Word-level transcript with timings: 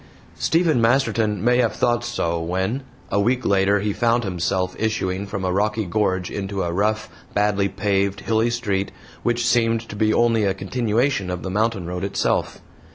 Stephen 0.39 0.81
Masterton 0.81 1.43
may 1.45 1.57
have 1.57 1.75
thought 1.75 2.03
it 2.03 2.07
so 2.07 2.41
when, 2.41 2.81
a 3.11 3.19
week 3.21 3.45
later, 3.45 3.81
he 3.81 3.93
found 3.93 4.23
himself 4.23 4.75
issuing 4.79 5.27
from 5.27 5.45
a 5.45 5.51
rocky 5.53 5.85
gorge 5.85 6.31
into 6.31 6.63
a 6.63 6.73
rough, 6.73 7.07
badly 7.35 7.67
paved, 7.69 8.21
hilly 8.21 8.49
street, 8.49 8.91
which 9.21 9.45
seemed 9.45 9.87
to 9.87 9.95
be 9.95 10.11
only 10.11 10.43
a 10.43 10.55
continuation 10.55 11.29
of 11.29 11.43
the 11.43 11.51
mountain 11.51 11.85
road 11.85 12.03
itself. 12.03 12.61